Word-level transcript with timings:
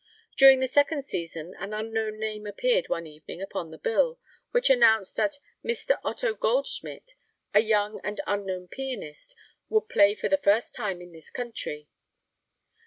During 0.35 0.61
the 0.61 0.67
second 0.67 1.05
season 1.05 1.53
an 1.59 1.75
unknown 1.75 2.17
name 2.17 2.47
appeared 2.47 2.89
one 2.89 3.05
evening 3.05 3.39
upon 3.39 3.69
the 3.69 3.77
bill, 3.77 4.17
which 4.49 4.67
announced 4.67 5.15
that 5.17 5.37
Mr. 5.63 5.99
Otto 6.03 6.33
Goldschmidt, 6.33 7.13
a 7.53 7.59
young 7.59 8.01
and 8.03 8.19
unknown 8.25 8.67
pianist, 8.67 9.35
would 9.69 9.87
play 9.89 10.15
for 10.15 10.27
the 10.27 10.37
first 10.37 10.73
time 10.73 11.03
in 11.03 11.11
this 11.11 11.29
country. 11.29 11.87